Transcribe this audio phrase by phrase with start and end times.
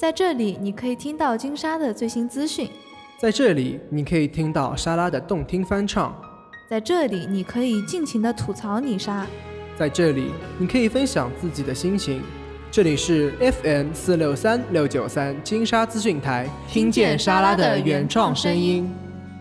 [0.00, 2.66] 在这里，你可以听到金沙的最新资讯；
[3.18, 6.10] 在这里，你可以听到莎拉的动听翻唱；
[6.70, 9.26] 在这里，你可以尽情的吐槽你莎；
[9.78, 12.22] 在这里，你可以分享自己的心情。
[12.70, 18.90] 这里是 FM 四六三六九三金沙资讯台，听见莎拉的原创声音。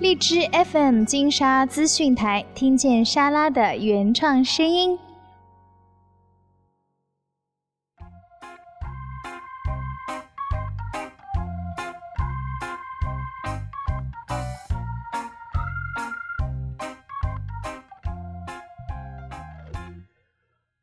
[0.01, 0.41] 荔枝
[0.73, 4.99] FM 金沙资讯台，听见莎拉的原创声音。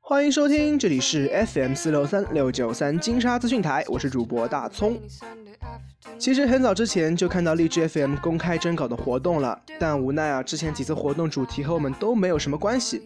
[0.08, 4.96] 欢迎收听，这里是 FM 四六三六九三金沙资讯台，我是主播大葱。
[6.16, 13.02] 其实很早之前就看到荔枝 FM 公开征稿的活动了，但无奈啊，之前几次活动主题和我们都没有什么关系，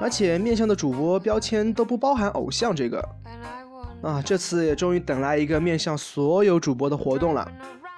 [0.00, 3.04] 而且面向的主播标签都不包含偶像这个。
[4.00, 7.50] 啊，这次也终于等来一个面向所有主播的活动了，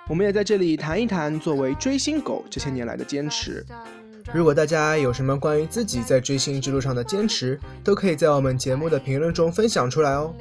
[0.08, 3.62] 我们也在这里谈一谈作为追星狗这些年来的坚持。
[4.32, 10.34] 如果大家有什么关于自己在追星之路上的坚持，都可以在我们节目的评论中分享出来哦。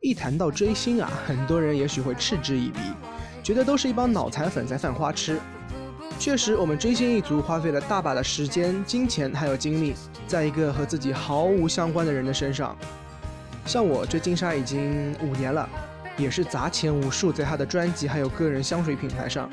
[0.00, 2.78] 一谈到追星啊，很多人也许会嗤之以鼻，
[3.42, 5.40] 觉得都是一帮脑残粉在犯花痴。
[6.18, 9.94] 确实，我们追星一族花费了大把的时间、金钱还有精力，
[10.28, 12.76] 在一个和自己毫无相关的人的身上。
[13.66, 15.68] 像我追金莎已经五年了，
[16.16, 19.50] 也是砸钱无数在她的专辑还有个人香水品牌上。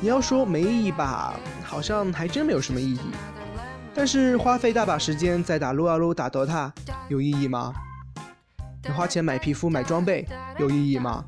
[0.00, 3.00] 你要说没意义吧，好像还真没有什么意义。
[3.94, 6.70] 但是花费大把时间在打撸啊撸、打 DOTA，
[7.08, 7.72] 有意义吗？
[8.82, 10.26] 你花钱买皮肤、买装备，
[10.58, 11.24] 有意义吗？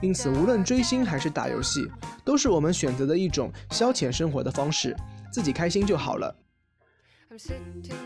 [0.00, 1.90] 因此，无论追星还是打游戏，
[2.24, 4.94] 都是我们选择的一种消遣生活的方式，
[5.32, 6.34] 自己开心就好了。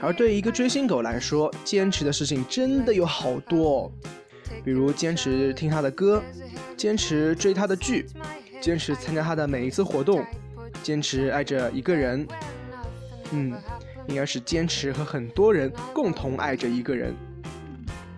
[0.00, 3.92] 而对于一个追星狗来说，坚持的事情真的有好多哦，
[4.62, 6.22] 比如坚持听他的歌，
[6.76, 8.06] 坚持追他的剧，
[8.60, 10.24] 坚持参加他的每一次活动，
[10.82, 12.26] 坚持爱着一个人。
[13.32, 13.54] 嗯，
[14.06, 17.14] 应该是坚持和很多人共同爱着一个人。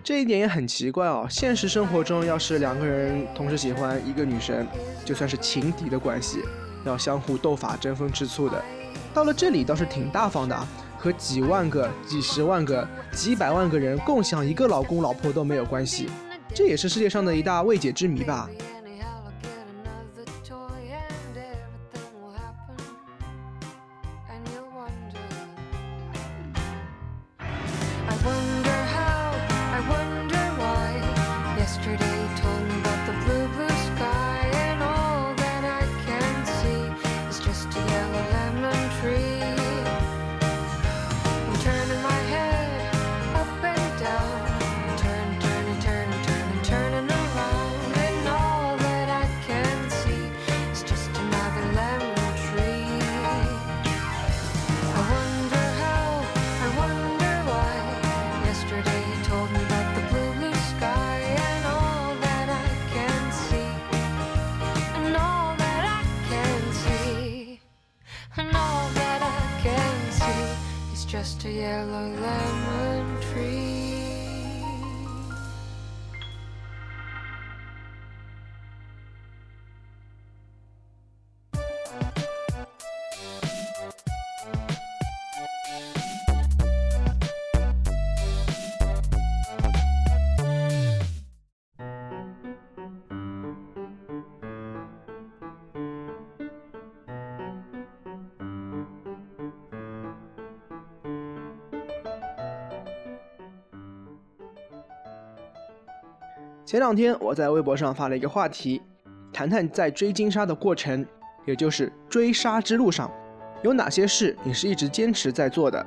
[0.03, 1.25] 这一点也很奇怪哦。
[1.29, 4.67] 现实生活中，要是两个人同时喜欢一个女生，
[5.05, 6.39] 就算是情敌的关系，
[6.85, 8.61] 要相互斗法、争风吃醋的。
[9.13, 10.67] 到了这里倒是挺大方的啊。
[11.07, 16.09] 和几万个、几十万个、几百万个人共享一个老公老婆都没有关系，
[16.53, 18.49] 这也是世界上的一大未解之谜吧。
[71.19, 73.86] just a yellow lemon tree.
[106.67, 108.81] 前两天我在微博上发了一个话题，
[109.31, 111.05] 谈谈在追金沙的过程，
[111.45, 113.09] 也就是追杀之路上，
[113.61, 115.85] 有哪些事你是一直坚持在做的？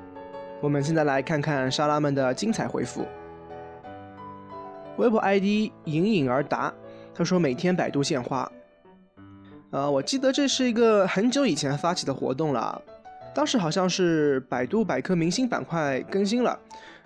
[0.59, 3.07] 我们现在来看看沙拉们的精彩回复。
[4.97, 6.73] 微博 ID 隐隐而答，
[7.15, 8.51] 他说每天百度献花。
[9.73, 12.81] 呃，我记得这是一个很久以前发起的活动了，
[13.35, 16.59] 当时好像是百度百科明星板块更新了。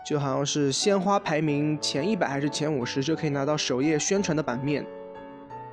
[0.04, 4.84] 就好像是鲜花排名前一百还是前五十就可以拿到首页宣传的版面，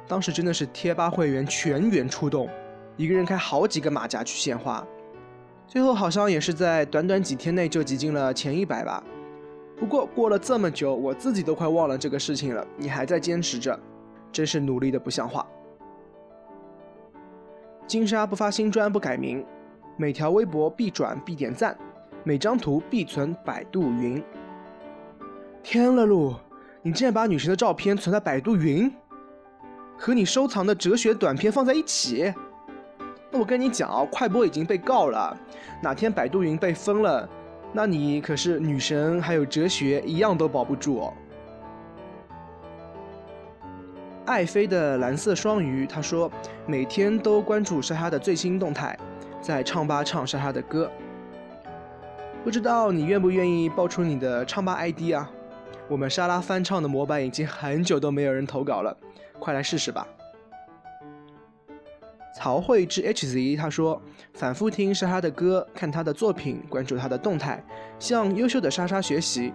[0.07, 2.47] 当时真的是贴吧会员全员出动，
[2.95, 4.85] 一个人开好几个马甲去献花，
[5.67, 9.03] 最后好像也是在短短几天内就挤进了前一百吧。
[9.77, 13.77] 不过过了这么久，我自己都快忘了这个事情了，你还在坚持着，
[14.31, 15.45] 真是努力的不像话。
[17.85, 19.45] 金沙不发新专不改名，
[19.97, 21.77] 每条微博必转必点赞，
[22.23, 24.23] 每张图必存百度云。
[25.63, 26.35] 天了噜！
[26.83, 28.91] 你竟然把女神的照片存在百度云，
[29.97, 32.33] 和你收藏的哲学短片放在一起？
[33.31, 35.35] 那我跟你讲啊，快播已经被告了，
[35.81, 37.27] 哪天百度云被封了，
[37.71, 41.13] 那你可是女神还有哲学一样都保不住哦。
[44.25, 46.31] 爱妃的蓝色双鱼，他说
[46.67, 48.97] 每天都关注莎莎的最新动态，
[49.41, 50.91] 在唱吧唱莎莎的歌。
[52.43, 55.29] 不知道你愿不愿意报出你的唱吧 ID 啊？
[55.87, 58.97] 我们莎拉翻唱的模板已经很久都没有人投稿了，
[59.39, 60.07] 快来试试吧。
[62.35, 64.01] 曹慧之 HZ 他说
[64.33, 67.63] ：“反复听莎莎的歌，看她的作品，关注她的动态，
[67.99, 69.53] 向优秀的莎莎学习。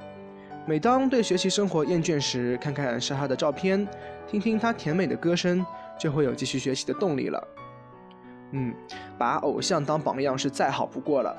[0.65, 3.85] 每当对学习生活厌倦时，看看莎莎的照片，
[4.29, 5.65] 听听她甜美的歌声，
[5.99, 7.49] 就会有继续学习的动力了。
[8.53, 8.73] 嗯，
[9.19, 11.35] 把偶像当榜样是再好不过了。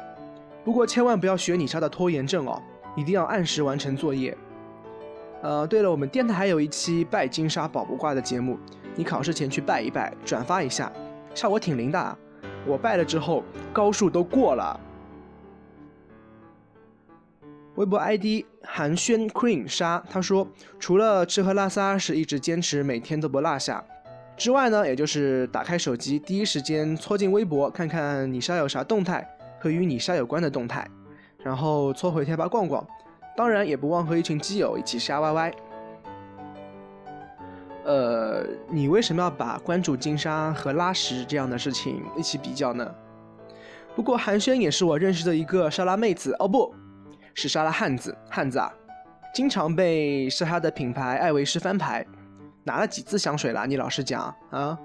[0.68, 2.62] 不过千万不要学你莎的拖延症哦，
[2.94, 4.38] 一定要按时完成作业。
[5.42, 8.60] 呃，对了，我们电台还有一期拜金莎保不挂的节目，
[8.94, 10.92] 你考试前去拜一拜，转发一下。”
[11.34, 12.18] 效果挺灵的，
[12.66, 14.78] 我拜了之后高数都过了。
[17.76, 20.46] 微博 ID 寒暄 Queen 沙他说，
[20.82, 23.82] 除了吃喝拉撒是一直坚持每天都不落下
[24.36, 29.26] 之外呢，也就是打开手机第一时间戳进微博看看你莎有啥动态
[29.60, 30.88] 和与你莎有关的动态，
[31.44, 32.86] 然后搓回贴吧逛逛，
[33.36, 35.54] 当然也不忘和一群基友一起瞎歪歪。
[37.86, 42.94] 呃，你为什么要把关注金沙和拉屎这样的事情一起比较呢？
[43.96, 46.76] 不过寒暄也是我认识的一个沙拉妹子哦，不
[47.34, 48.72] 是沙拉汉子，汉子啊，
[49.34, 52.06] 经常被沙拉的品牌艾维诗翻牌，
[52.64, 53.66] 拿了几次香水了？
[53.66, 54.78] 你老实讲啊。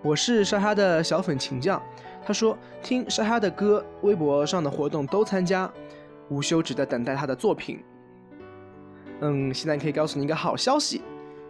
[0.00, 1.82] 我是莎莎的小粉琴匠，
[2.24, 5.68] 他说听莎莎的歌，微博上的活动都参加，
[6.28, 7.82] 无休止的等待他的作品。
[9.20, 11.02] 嗯，现在可以告诉你一个好消息，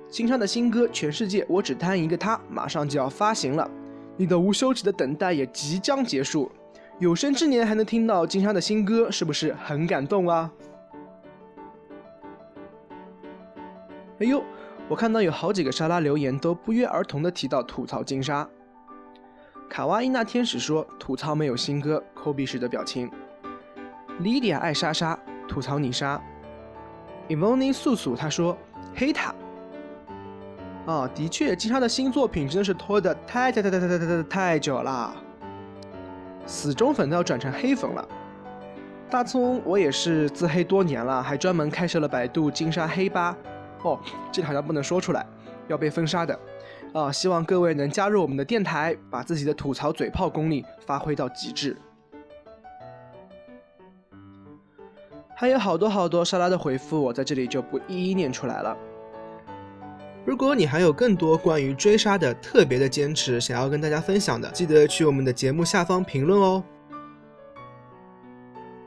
[0.08, 3.70] 金莎的新歌《全世界我只贪一个他》马上就要发行了，
[4.16, 6.50] 你的无休止的等待也即将结束，
[6.98, 10.50] 有生之年还能听到金莎的新歌，是不是很感动啊？
[14.20, 14.42] 哎呦，
[14.88, 18.48] 我看到有好几个沙拉留言都不约而同的提到吐槽金莎。
[19.68, 23.10] 卡哇伊那天使说吐槽没有新歌，抠鼻屎的表情。
[24.20, 26.20] 莉迪亚爱莎莎吐槽你莎。
[27.28, 28.56] Evony 素素他说
[28.96, 29.34] ：“黑塔。”
[30.86, 35.14] 啊，的确，金莎的新作品真的是拖得太太太太太太太太久了，
[36.46, 38.08] 死忠粉都要转成黑粉了。
[39.10, 43.36] 大葱，我也是自黑多年了，还专门开设了百度金沙黑吧。
[43.82, 43.98] 哦，
[44.32, 45.26] 这好像不能说出来，
[45.68, 46.38] 要被封杀的。
[46.92, 51.76] 啊，希望各位能加入我们的电台，把自己的吐槽嘴炮功力发挥到极致。
[55.36, 58.76] 还有好多好多莎拉的回复，我在这里就不一一念出来了。
[60.24, 66.62] 如果你还有更多关于追杀的特别的坚持想要跟大家分享的，记得去我们的节目下方评论哦。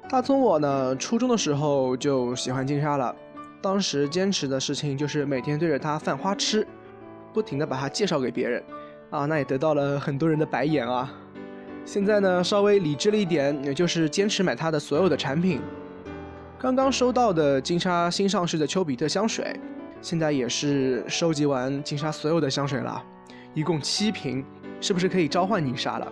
[0.09, 3.15] 大葱我呢，初中的时候就喜欢金莎了，
[3.61, 6.65] 当时坚持的事情就是每天对着她犯花痴，
[7.31, 8.63] 不停的把她介绍给别人，
[9.11, 11.11] 啊，那也得到了很多人的白眼啊。
[11.85, 15.61] 现在呢，稍微理智了一点，也就是坚持买他的所有的产品。
[16.59, 19.59] 刚刚收到的金沙新上市的丘比特香水，
[20.01, 23.03] 现在也是收集完金沙所有的香水了，
[23.53, 24.45] 一共七瓶，
[24.79, 26.11] 是不是可以召唤你莎了？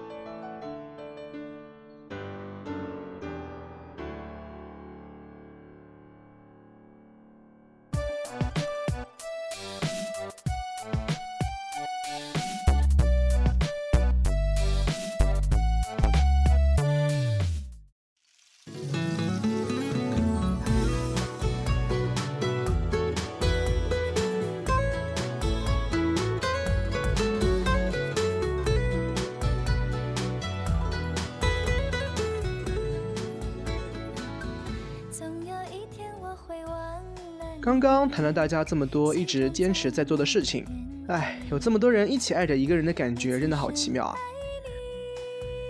[37.62, 40.66] 刚刚谈了大家这么多一直坚持在做的事情，
[41.08, 44.16] 哎，有这么多人一起爱着一个人的感觉真的好奇妙啊！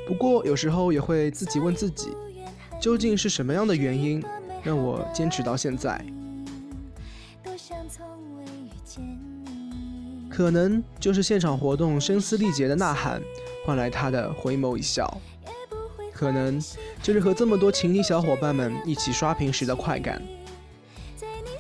[0.08, 2.10] 不过有时候也会自己问自己，
[2.80, 4.24] 究竟是什么样的原因
[4.64, 6.00] 让我坚持到现在？
[10.30, 13.22] 可能就是现场活动声嘶力竭的呐喊
[13.66, 15.20] 换来他的回眸一笑，
[16.20, 16.62] 可能
[17.02, 20.22] 就是和这么多情敌小伙伴们一起刷屏时的快感。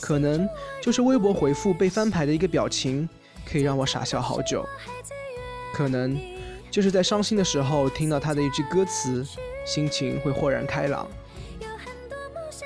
[0.01, 0.45] 可能
[0.81, 3.07] 就是微博回复被翻牌的一个表情，
[3.49, 4.67] 可以让我傻笑好久。
[5.73, 6.19] 可能
[6.69, 9.25] 就是在伤心的时候听到他的一句歌词，
[9.65, 11.07] 心情会豁然开朗。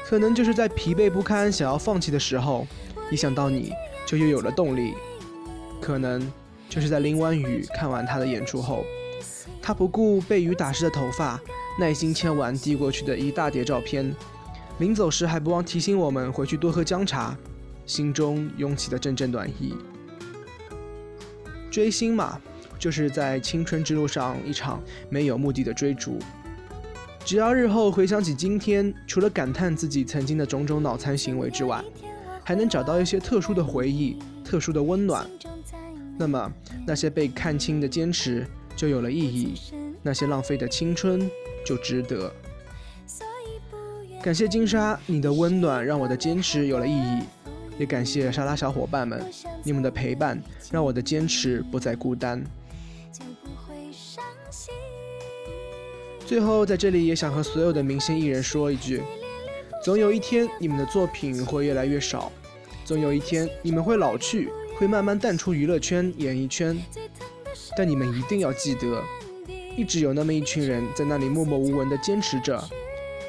[0.04, 2.66] 可能就是在疲惫不堪、想要放弃的时候，
[3.12, 3.72] 一想到你
[4.04, 4.96] 就又有了动力。
[5.80, 6.28] 可能
[6.68, 8.84] 就是在淋完雨看完他的演出后，
[9.62, 11.40] 他不顾被雨打湿的头发，
[11.80, 14.14] 耐心签完递过去的一大叠照片，
[14.80, 17.38] 临走时还不忘提醒我们回去多喝姜茶，
[17.86, 19.74] 心中涌起的阵阵暖意。
[21.70, 22.40] 追星嘛。
[22.80, 26.20] 就是在青春之路上一场没有目的的追逐。
[27.24, 31.82] 只要日后回想起今天，除了感叹自己曾经的种种脑残行为之外，
[32.44, 35.26] 还能找到一些特殊的回忆、特殊的温暖，
[36.20, 36.52] 那么
[36.86, 39.54] 那些被看清的坚持就有了意义，
[40.04, 41.28] 那些浪费的青春
[41.66, 42.32] 就值得。
[44.22, 47.24] 感谢金沙，你的温暖让我的坚持有了意义，
[47.78, 49.26] 也感谢沙拉小伙伴们，
[49.64, 50.42] 你们的陪伴
[50.72, 52.44] 让我的坚持不再孤单。
[56.26, 59.02] 最后，在这里也想和所有的明星艺人说一句：
[59.84, 62.32] 总有一天，你们的作品会越来越少；
[62.86, 66.78] 总有一天，你们会老去，会慢慢淡出娱乐圈、演艺圈。
[67.76, 69.04] 但你们一定要记得，
[69.76, 72.64] 一直有那么一群人在那里默默无闻地坚持着，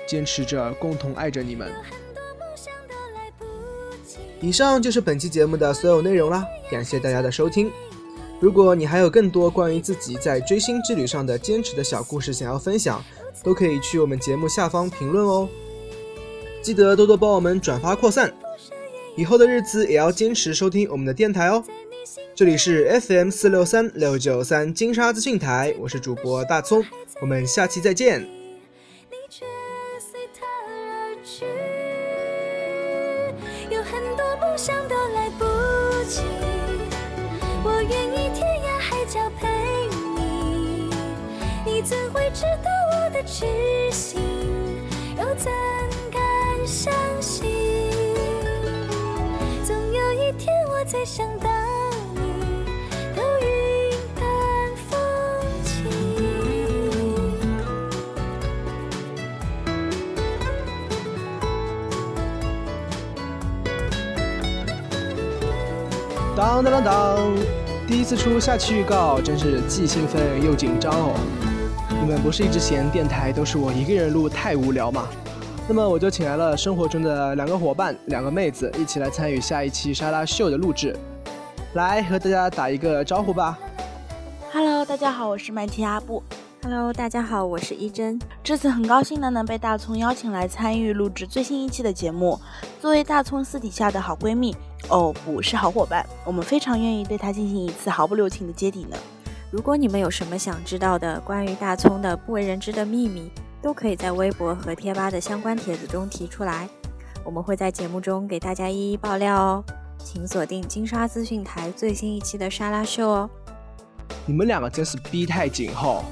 [0.07, 1.73] 坚持着，共同爱着你们。
[4.41, 7.71] 以上就是本期节目的所有内容啦，感谢大家的收听。
[8.41, 13.03] 如果你还有更多关于自己在追星之旅上的坚持的小故事想要分享，
[13.43, 15.49] 都可以去我们节目下方评论哦。
[16.61, 18.31] 记得多多帮我们转发扩散，
[19.17, 21.65] 以后的日子也要坚持收听我们的电台哦。
[22.37, 26.85] 这里是 FM 四六三六九三金沙资讯台，我是主播大葱，
[27.21, 28.21] 我们下期再见。
[28.23, 29.45] 你却
[30.00, 31.45] 随他而去
[33.73, 35.45] 有很多梦想都来不
[36.09, 36.23] 及，
[37.62, 38.25] 我愿意。
[39.07, 39.47] 交陪
[40.17, 40.91] 你，
[41.64, 43.45] 你怎会知道我的痴
[43.93, 44.19] 心？
[45.19, 45.53] 又怎
[46.11, 47.45] 敢相信？
[49.64, 51.49] 总有一天我再想到
[66.37, 67.37] 当当当当。
[67.87, 71.14] 第一次出下期预告，真是既兴奋又紧张哦！
[72.03, 75.07] 你们不是一直嫌电台都是我一个人录太无聊吗？
[75.69, 80.97] 那么我就请来了生活中的两个伙伴，两个妹子，一起来参与下一期沙拉秀的录制。
[81.75, 83.57] 来和大家打一个招呼吧。
[84.53, 86.21] Hello，大家好，我是麦提阿布。
[86.64, 88.18] Hello，大家好，我是一真。
[88.42, 92.40] 这次很高兴的能被大葱邀请来参与录制最新一期的节目。
[92.80, 94.56] 作为大葱私底下的好闺蜜。
[94.88, 98.97] 哦，不是好伙伴，我们非常愿意对她进行一次毫不留情的揭底呢。
[99.50, 103.30] 如果你们有什么想知道的关于大葱的不为人知的秘密，
[103.61, 106.66] 都可以在微博和贴吧的相关帖子中提出来，
[107.26, 109.64] 我们会在节目中给大家一一爆料哦。
[109.99, 113.28] 请锁定金沙资讯台最新一期的沙拉秀哦。
[114.25, 116.02] 你们两个真是逼太紧后，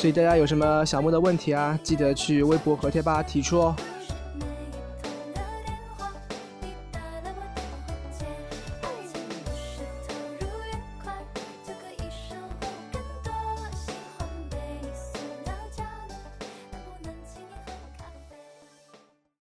[0.00, 3.76] 所以大家有什么想问的问题啊，记得去微博和贴吧提出哦。